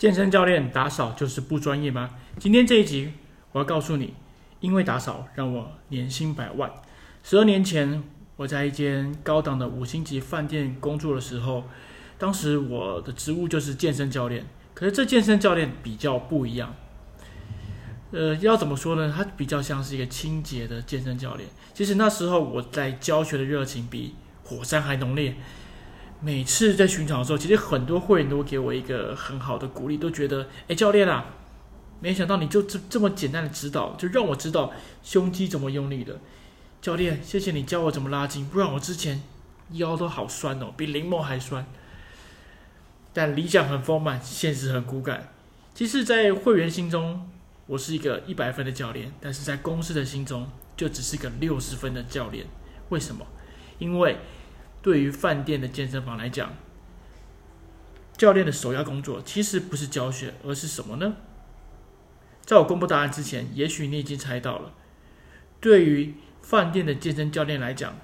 [0.00, 2.08] 健身教练打扫就是不专业吗？
[2.38, 3.12] 今天这一集
[3.52, 4.14] 我要告诉你，
[4.60, 6.72] 因为打扫让我年薪百万。
[7.22, 8.02] 十二年前
[8.36, 11.64] 我在一间高档的五星级饭店工作的时候，
[12.16, 14.46] 当时我的职务就是健身教练。
[14.72, 16.74] 可是这健身教练比较不一样，
[18.12, 19.12] 呃，要怎么说呢？
[19.14, 21.46] 他比较像是一个清洁的健身教练。
[21.74, 24.14] 其实那时候我在教学的热情比
[24.44, 25.36] 火山还浓烈。
[26.22, 31.24] 每次在巡场的时候，其实很多会员都给我一个很好的鼓励，都觉得，哎，教练啊，
[32.00, 34.70] 没想到你就这这么简单的指导，就让我知道
[35.02, 36.18] 胸肌怎么用力的。
[36.82, 39.22] 教练，谢谢你教我怎么拉筋，不然我之前
[39.72, 41.64] 腰都好酸哦，比柠檬还酸。
[43.14, 45.32] 但理想很丰满，现实很骨感。
[45.74, 47.30] 其实，在会员心中，
[47.66, 52.44] 我是一个一百分的教练，但是在公司的心中，就只是个六十分的教练。
[52.90, 53.26] 为什么？
[53.78, 54.18] 因为。
[54.82, 56.54] 对于饭店的健身房来讲，
[58.16, 61.16] 教练的首要工作其实不是教学，而是什么呢？
[62.42, 64.72] 在我公布答案之前，也许你已经猜到了。
[65.60, 67.94] 对于饭店的健身教练来讲，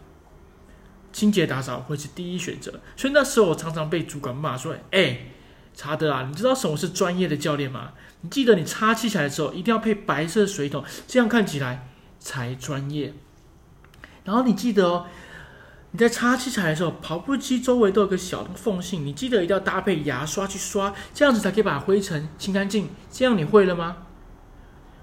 [1.12, 2.80] 清洁打扫会是第一选择。
[2.94, 5.20] 所以那时候我常常被主管骂说：“哎，
[5.74, 7.94] 查德啊，你知道什么是专业的教练吗？
[8.20, 13.14] 你记得你擦器材的时候一定要配白色水桶，这样看起来才专业。
[14.24, 15.06] 然后你记得哦。”
[15.92, 22.90] 你在擦器材的时候，跑步机周围都有个小的缝隙，你记得一定要搭配牙刷去刷，这样子才可以把灰尘清干净。
[23.10, 23.96] 这样你会了吗？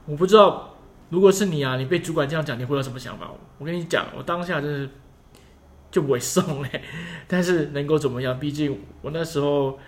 [0.06, 0.76] 我不知道，
[1.10, 3.32] 如果是你啊，你被主管这样讲，你会有什么想法？
[3.58, 4.90] 我跟你讲，我当下真是
[5.90, 6.84] 就委送嘞。
[7.28, 8.40] 但是能够怎么样？
[8.40, 9.80] 毕竟我那时候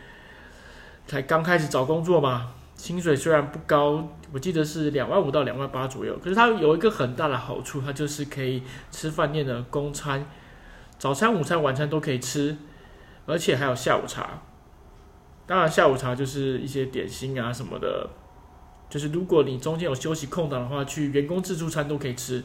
[1.05, 10.25] 才刚开始找工作嘛，薪水虽然不高，我记得是两万五到两万八左右，可是它有一个很大的好处，它就是可以吃饭店的公餐。
[10.97, 12.57] 早餐、午餐、晚餐都可以吃，
[13.25, 14.41] 而且还有下午茶。
[15.45, 18.09] 当然，下午茶就是一些点心啊什么的。
[18.89, 22.43] 就是如果你中间有休息空档的话，去员工自助餐都可以吃，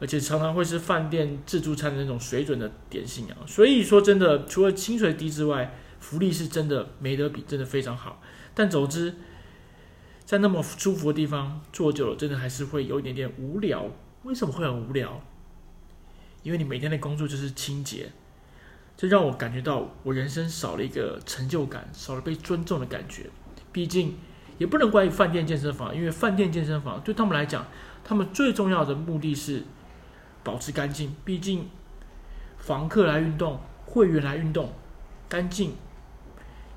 [0.00, 3.46] 而且常常会是饭店自助餐的那种水准的点心啊。
[3.46, 8.20] 所以说，真的除了薪水低之外，福利是真的没得比，真的非常好。
[8.54, 9.14] 但总之，
[10.24, 13.86] 在那么舒服的地方坐久了，真的还是会有一点点无聊。
[14.24, 15.22] 为什么会很无聊？
[16.42, 18.10] 因为你每天的工作就是清洁，
[18.96, 23.30] 这让我感觉到我人生少了一个成就感，少了被尊重的感觉。
[23.70, 24.16] 毕竟
[24.56, 27.66] 也不能怪饭店健身房，因为饭店健身房对他们来讲，
[28.02, 29.62] 他们最重要的目的是
[30.42, 31.14] 保持干净。
[31.24, 31.68] 毕竟
[32.56, 34.72] 房客来运动，会员来运动，
[35.28, 35.74] 干净，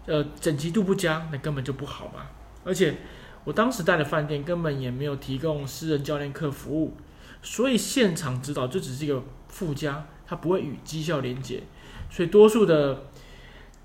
[0.05, 2.27] 呃，整齐度不佳，那根本就不好嘛。
[2.63, 2.97] 而且
[3.43, 6.97] 我当时带的饭店根本也没有提供私人教练课服务。
[7.43, 11.61] 所以现场指导就只是一个附加，它不会与绩效连接。
[12.09, 13.03] 所以多数的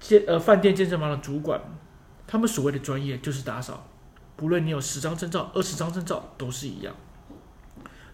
[0.00, 1.60] 健呃饭店健身房的主管，
[2.27, 3.87] 他们所谓的专业就是打扫，
[4.37, 6.94] 不论你有十张证照、二十张证照都是一样。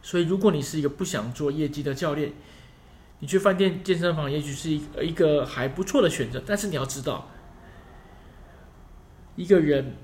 [0.03, 2.33] 所以如果你是一个不想做业绩的教练，
[3.21, 6.43] 你去饭店健身房也许是一一个还不错的选择。
[6.45, 7.29] 但是你要知道，
[9.37, 9.95] 一个人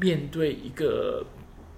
[0.00, 1.24] 面对一个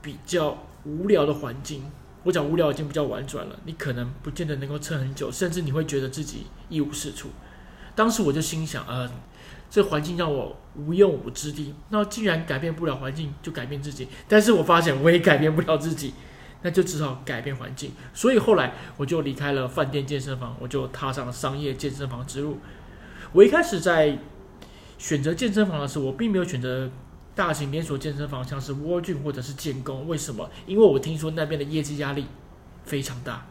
[0.00, 1.84] 比较无聊的环境。
[2.24, 7.30] 我讲无聊已经比较婉转了，你可能不见得能够撑很久，甚至你会觉得自己一无是处。
[7.94, 9.10] 当时我就心想，呃，
[9.70, 11.74] 这环境让我无用武之地。
[11.90, 14.08] 那既然改变不了环境，就改变自己。
[14.26, 16.14] 但是我发现我也改变不了自己，
[16.62, 17.92] 那就只好改变环境。
[18.12, 22.58] 所以后来我就离开了饭店健身房，我就踏上了商业健身房之路。
[23.32, 24.18] 我一开始在
[24.98, 26.90] 选择健身房的时候，我并没有选择。
[27.38, 30.50] 大型连锁健身房像是 World Gym 或者是建工，为什么？
[30.66, 32.26] 因为我听说那边的业绩压力
[32.84, 33.47] 非常大，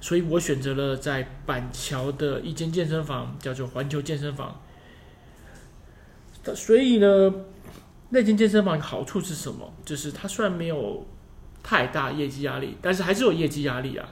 [0.00, 4.60] 所以我选择了在板桥的一间健身房，叫做环球健身房。
[6.54, 7.34] 所以呢，
[8.10, 9.72] 那间健身房好处是什么？
[9.84, 11.04] 就是它虽然没有
[11.64, 14.08] 太大业绩压力，但是还是有业绩压力啊。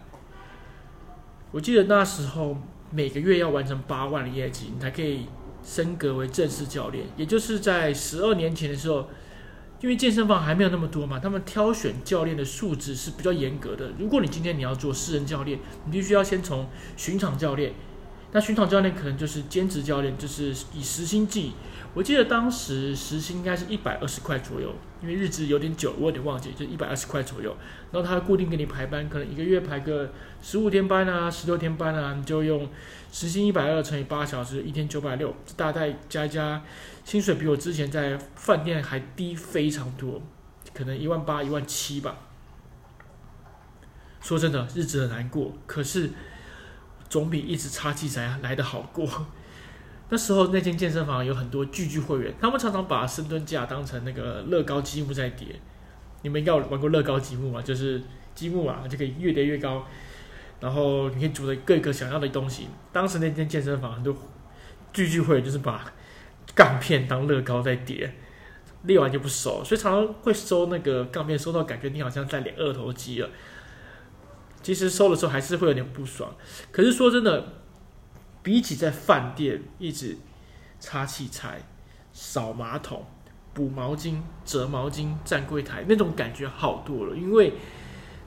[1.53, 2.57] 我记得那时候
[2.91, 5.29] 每个月要完成八万的业绩，你才可以。
[5.65, 9.09] 升格为正式教练，也就是在十二年前的时候，
[9.81, 13.93] 因为健身房还没有那么多嘛，他们挑选教练的素质是比较严格的。
[13.99, 17.73] 如果你今天你要做私人教练，你必须要先从巡场教练，
[18.33, 21.53] 那巡场教练可能就是兼职教练，就是以时薪计。
[21.95, 27.55] 我记得当时时薪应该是一百二十块左右，因为日子有点久，我有点忘记，就一百二十块左右。
[27.91, 32.67] 然后他固定给你排班，可能一个月排个十五天班啊，十六天班啊，你就用
[33.13, 36.63] 时薪一百二乘以八小时，一天九百六，大概加一加，
[37.05, 40.23] 薪水比我之前在饭店还低非常多，
[40.73, 42.17] 可能一万八、一万七吧。
[44.23, 46.09] 说真的，日子很难过，可是
[47.13, 49.07] 总比一直擦器材来得好过。
[50.09, 55.49] 那时候那间健身房有很多聚聚会员，他们常常把深蹲架当成那个乐高积木在叠。
[56.23, 57.61] 你们应该有玩过乐高积木嘛？
[57.61, 58.03] 就是
[58.35, 59.87] 积木啊，就可以越叠越高，
[60.61, 62.69] 然后你可以组的各个想要的东西。
[62.93, 64.17] 当时那间健身房很多
[64.95, 65.93] 聚聚会员就是把
[66.55, 68.11] 杠片当乐高在叠，
[68.85, 73.29] 练完就不收，所以常常会收那个杠片，收到感觉你好像在练二头肌了。
[74.63, 76.35] 其实收的时候还是会有点不爽。
[76.71, 77.45] 可是说真的，
[78.43, 80.17] 比起在饭店一直
[80.79, 81.61] 擦器材、
[82.13, 83.05] 扫马桶。
[83.55, 84.17] 补毛巾、
[84.47, 87.53] 折毛巾、站柜台那种感觉好多了，因为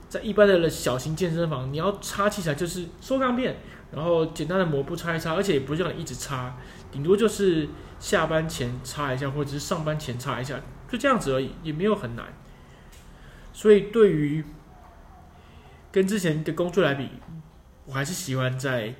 [0.08, 3.58] 在一般的小型健身房，你要擦器材就是收钢片，
[3.92, 6.56] 然后简单的抹布擦一擦，而且也不是让你一直擦，
[6.92, 7.68] 顶多就是
[8.00, 12.28] 下班前擦一下，或者是上班前擦一下，就这样子而已，也没有很难。
[13.52, 14.46] 所以对于
[15.96, 17.10] 跟之前的工作来比，
[17.86, 18.94] 我还是喜欢在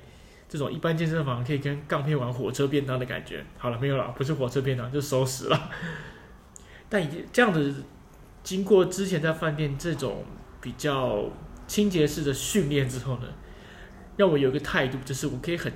[0.48, 3.44] 这种一般健身房可以跟杠片玩火车便当的感觉。
[3.58, 5.70] 好了，没有了，不是火车便当，就收拾了。
[6.88, 7.84] 但已经这样子，
[8.42, 10.24] 经过之前在饭店这种
[10.58, 11.30] 比较
[11.66, 13.28] 清洁式的训练之后呢，
[14.16, 15.70] 让我有一个态度，就是我可以很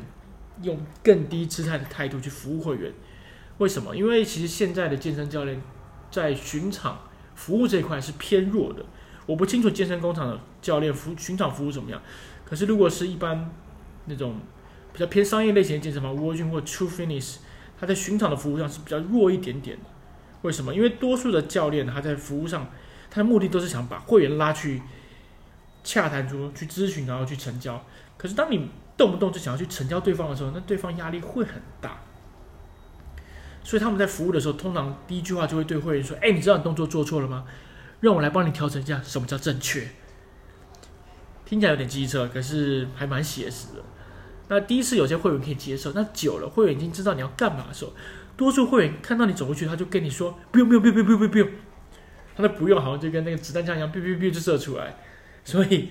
[0.62, 2.90] 用更低姿态的态度去服务会员。
[3.58, 3.94] 为什么？
[3.94, 5.60] 因为其实现在的健身教练
[6.10, 6.98] 在巡场
[7.34, 8.82] 服务这一块是偏弱的。
[9.30, 12.02] 我不清楚健身工厂的教练服巡场服务怎么样，
[12.44, 13.48] 可是如果是一般
[14.06, 14.34] 那种
[14.92, 17.36] 比较偏商业类型的健身房，World Gym 或 True Fitness，
[17.78, 19.84] 他在巡场的服务上是比较弱一点点的。
[20.42, 20.74] 为什么？
[20.74, 22.66] 因为多数的教练他在服务上，
[23.08, 24.82] 他的目的都是想把会员拉去
[25.84, 27.80] 洽谈桌去咨询，然后去成交。
[28.16, 32.00] 可是当你动不动就想要去成交对方的时候，那对方压力会很大。
[33.62, 37.44] 所以他们在服务的时候，通常第一句话就会对会员说：“哎，你知道你动作做错了吗？
[38.00, 39.86] 让我来帮你调整一下，什么叫正确？”
[41.44, 43.82] 听起来有点机车，可是还蛮写实的。
[44.48, 47.92] 那第一次有些会员可以接受，那久了会员已经知道你要干嘛的时候。
[48.36, 51.48] 多数会员看到你走过去，他就跟你说：“不用，不用，不用，不用，不用，不用。”
[52.34, 54.96] 他的“不用”好像就跟那个子弹枪一样，“哔哔哔”就射出来。
[55.44, 55.90] 所以，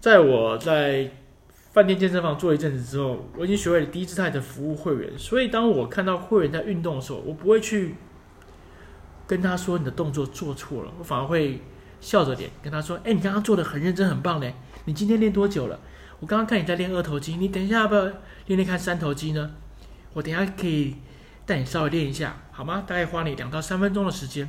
[0.00, 1.10] 在我在
[1.72, 5.18] 饭店健身房做一阵子之后，我已经学会了低姿态的服务会员。
[5.18, 7.96] 所以，当我看到会员在运动的时候，我不会去
[9.26, 11.60] 跟他说你的动作做错了，我反而会
[12.00, 14.54] 笑着脸跟他说：“哎，你刚刚做的很认真，很棒嘞！
[14.84, 15.80] 你今天练多久了？
[16.20, 18.02] 我刚刚看你在练二头肌，你等一下要不要
[18.46, 19.50] 练练看三头肌呢？”
[20.14, 20.96] 我等下可以
[21.44, 22.84] 带你稍微练一下，好吗？
[22.86, 24.48] 大概花你两到三分钟的时间。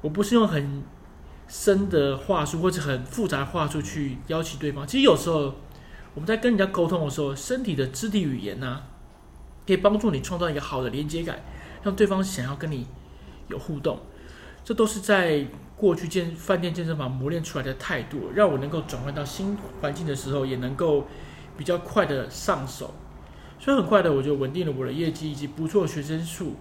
[0.00, 0.84] 我不是用很
[1.48, 4.86] 深的话术或者很复杂的话术去邀请对方。
[4.86, 5.54] 其实有时候
[6.14, 8.82] 我们在跟人家沟通的时候，身体的肢体语言呢、
[9.66, 11.40] 可以帮助你创造一个好的连接感，
[11.82, 12.86] 让对方想要跟你
[13.48, 13.98] 有互动。
[14.64, 15.46] 这都是在
[15.76, 21.06] 过去健饭店健身房磨练出来的态度，让我能够转换到新环境的时候，也能够
[21.56, 22.94] 比较快的上手。
[23.58, 26.56] 所以很快的，我就稳定了我的业绩以及不错学生数。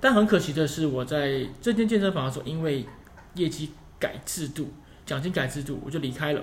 [0.00, 2.86] 但很可惜的是，我在这间健身房的时候，因为
[3.34, 4.72] 业绩改制度、
[5.04, 6.42] 奖金改制度，我就离开了。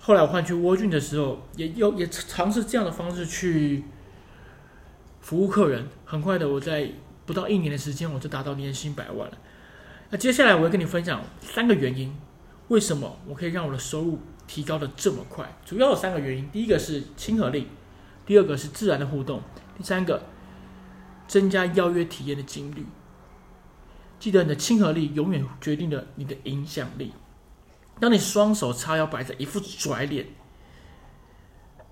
[0.00, 3.84] 后来我换去 World Gym 的时候，也有也尝试这样的方式去
[5.20, 5.86] 服务客人。
[6.04, 6.90] 很快的，我在
[7.26, 9.38] 不到一年的时间，我就达到年薪百万了。
[10.10, 12.14] 那接下来我会跟你分享三个原因，
[12.68, 15.56] 为什么我可以让我的收入提高的这么快？
[15.64, 17.68] 主要有三个原因，第一个是亲和力。
[18.26, 19.42] 第二个是自然的互动，
[19.76, 20.22] 第三个
[21.28, 22.86] 增加邀约体验的几率。
[24.18, 27.12] 记得你的亲和力永远决定了你的影响力。
[28.00, 30.26] 当你双手叉腰摆着一副拽脸，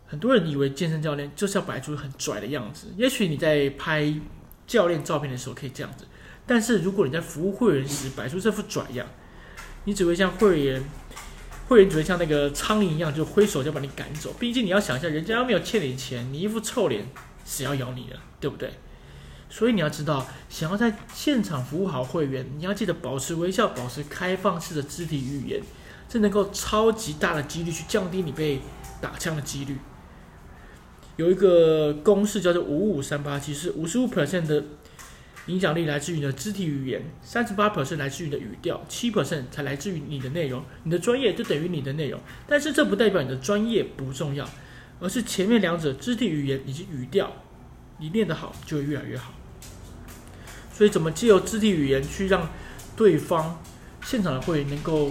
[0.06, 2.86] 很多人以为健身教练就是要摆出很拽的样子。
[2.96, 4.14] 也许你在拍
[4.66, 6.06] 教练照片的时候可以这样子，
[6.46, 9.06] 但是如果你在服务会员时摆出这副拽样，
[9.84, 10.82] 你只会像会员。
[11.68, 14.34] 会员只会像那个苍蝇一样，就挥手就把你赶走。
[14.38, 17.06] 毕竟你要想一下，人家又没有欠你钱，你一副臭脸，
[17.46, 18.74] 谁要咬你了，对不对？
[19.48, 25.62] 所以你要知道，想要在现场服务好会员，你要记得保持微笑，保持开放式的肢体语言，
[26.10, 28.60] 这能够超级大的几率去降低你被
[29.00, 29.78] 打枪的几率。
[31.16, 34.64] 有一个公式叫做五五三八七，是五十五 percent 的。
[35.46, 40.62] 影响力来自于你的肢体语言，三十八 percent 来自于你的语调，七 percent 才来自于你的内容。
[40.84, 44.48] 你的专业就等于你的内容，但是这不代表你的专业不重要，
[45.00, 47.32] 而是前面两者肢体语言以及语调，
[47.98, 49.34] 你练得好就会越来越好。
[50.72, 52.48] 所以，怎么借由肢体语言去让
[52.94, 53.60] 对方
[54.04, 55.10] 现场的会员能够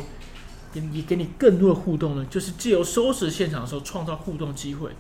[0.72, 2.26] 给你给你更多的互动呢？
[2.30, 4.92] 就是借由收拾现场的时候创造互动机会。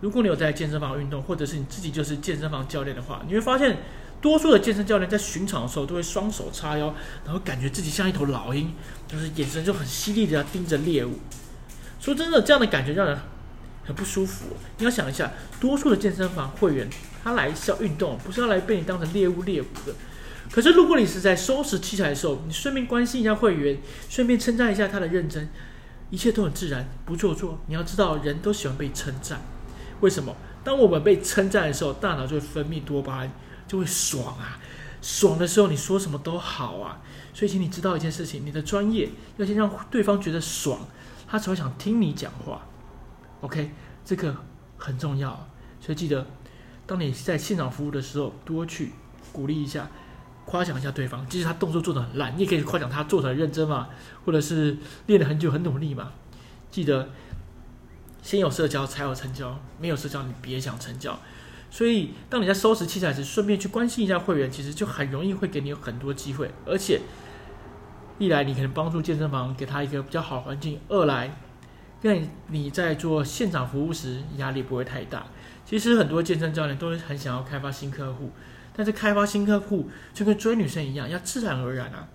[0.00, 3.78] 如果你有在健身房运动，或者是你自己就是健身房教练的话，你会发现。
[4.20, 6.92] 多数的健身教练在巡场的时候都会双手叉腰，
[7.24, 8.74] 然后感觉自己像一头老鹰，
[9.06, 11.20] 就是眼神就很犀利的要盯着猎物。
[12.00, 13.16] 说真的，这样的感觉让人
[13.84, 14.46] 很不舒服。
[14.78, 16.90] 你要想一下，多数的健身房会员
[17.22, 19.94] 他来是要运动，不是要来被你当成猎物猎捕的。
[20.50, 23.78] 可是如果你是在收拾器材的时候，你顺便关心一下会员，
[24.08, 25.48] 顺便称赞一下他的认真，
[26.10, 27.60] 一切都很自然，不做作。
[27.68, 29.40] 你要知道，人都喜欢被称赞。
[30.00, 30.34] 为什么？
[30.64, 33.32] 当我们被称赞的时候，大脑就会分泌多巴胺，
[33.66, 34.58] 就会爽啊！
[35.00, 37.00] 爽的时候，你说什么都好啊。
[37.32, 40.80] 所以，请你知道一件事情：你的专业要先让对方觉得爽，
[41.26, 42.66] 他才会想听你讲话。
[43.40, 43.70] OK，
[44.04, 44.36] 这个
[44.76, 45.48] 很重要。
[45.80, 46.26] 所以记得，
[46.86, 48.92] 当你在现场服务的时候，多去
[49.32, 49.88] 鼓励一下、
[50.44, 51.26] 夸奖一下对方。
[51.28, 53.88] 即使他动作做得很烂，你也可以夸奖他做得很认真嘛，
[54.24, 54.76] 或者是
[55.06, 56.12] 练了很久、很努力嘛。
[56.70, 57.08] 记得。
[58.28, 61.18] 先有社交才有成交，没有社交你别想成交。
[61.70, 66.50] 所以，当你在收拾器材时，顺便去关心一下会员，其实就很容易会给你有很多机会。
[66.66, 67.00] 而且，
[68.18, 71.38] 一来你可能帮助健身房给他一个比较好环境；二来，
[72.02, 72.14] 让
[72.48, 75.24] 你在做现场服务时压力不会太大。
[75.64, 78.30] 其实很多健身教练都很想要开发新客户，
[78.76, 82.06] 但是开发新客户就跟追女生一样，要自然而然啊。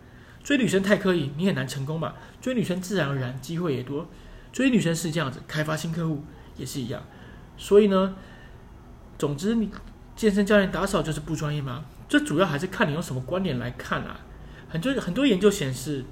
[0.44, 2.14] 追女生太刻意，你很难成功嘛。
[2.40, 4.08] 追女生自然而然，机会也多。
[4.54, 6.24] 追女生是这样子，开发新客户
[6.56, 7.04] 也是一样，
[7.58, 8.16] 所以呢，
[9.18, 9.70] 总之你
[10.16, 11.84] 健身教练打扫就是不专业吗？
[12.08, 14.20] 这主要还是看你用什么观点来看啊。
[14.70, 16.06] 很多很多研究显示，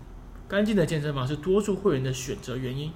[0.48, 2.92] 干净的健身房是多数会员的选择原因，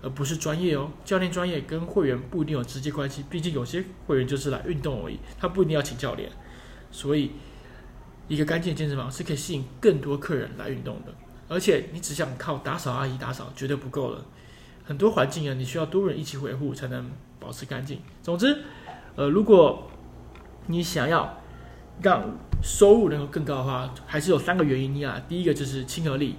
[0.00, 0.92] 而不是专业哦。
[1.04, 6.30] 教练专业跟会员不一定有直接关系，毕竟有些会员就是来运动而已，他不一定要请教练。
[6.92, 7.32] 所以，
[8.28, 11.12] 一个干净的健身房是可以吸引更多客人来运动的，
[11.48, 14.24] 而且你只想靠打扫阿姨打扫绝对不够了。
[14.84, 17.10] 很多环境啊，你需要多人一起维护才能
[17.40, 18.00] 保持干净。
[18.22, 18.62] 总之，
[19.16, 19.88] 呃，如果
[20.66, 21.38] 你想要
[22.02, 22.22] 让
[22.62, 25.20] 收入能够更高的话，还是有三个原因啊。
[25.28, 26.36] 第一个就是亲和力，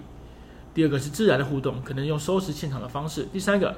[0.74, 3.76] 第二个是自然的互动，可能用收拾现场的方式，第三个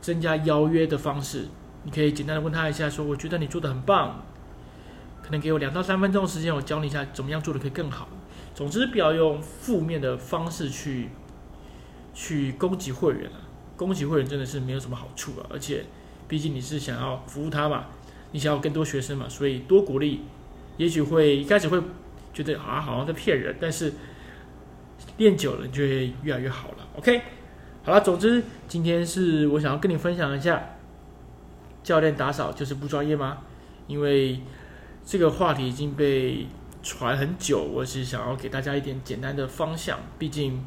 [0.00, 1.46] 增加邀约的方式。
[1.82, 4.22] 你可以简单的问他一下，说我觉得你做的很棒，
[5.22, 8.08] 可能给我两到三分钟的时间，我教你一下怎么样做的可以更好。
[8.54, 11.08] 总之，不要用负面的方式去
[12.12, 13.49] 去攻击会员啊。
[13.80, 15.82] 攻击会员真的是没有什么好处啊，而且，
[16.28, 17.86] 毕竟你是想要服务他嘛，
[18.32, 20.20] 你想要更多学生嘛，所以多鼓励，
[20.76, 21.80] 也许会一开始会
[22.34, 23.94] 觉得啊好像在骗人，但是
[25.16, 26.86] 练久了就会越来越好了。
[26.98, 27.22] OK，
[27.82, 30.62] 好了，总之今天是我想要跟你分享一下，
[31.82, 33.38] 教练打扫就是不专业吗？
[33.86, 34.40] 因为
[35.06, 36.46] 这个话题已经被
[36.82, 40.62] 传很久，我是想要给大家一点简单的方向，毕竟。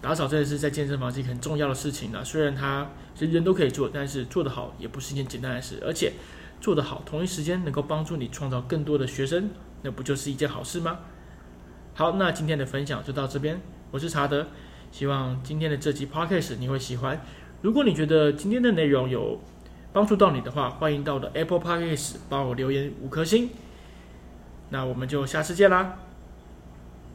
[0.00, 2.24] 打扫真的是在健身房是一个很重要的事情呢。
[2.24, 2.88] 虽然它
[3.18, 5.78] 人人都可以做，但是做得好也不是一件简单的事。
[5.84, 6.12] 而且
[6.60, 9.50] 做得好，同一时间能够帮助你创造更多的学生，
[9.82, 11.00] 那不就是一件好事吗？
[11.94, 13.60] 好，那今天的分享就到这边。
[13.90, 14.46] 我是查德，
[14.90, 17.20] 希望今天的这集 Podcast 你会喜欢。
[17.60, 19.38] 如果你觉得今天的内容有
[19.92, 23.50] 帮助到你的话，欢迎到我的 Apple Podcast 帮我留言五颗星。
[24.70, 25.98] 那我们就下次见啦，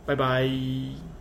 [0.05, 1.14] 拜拜。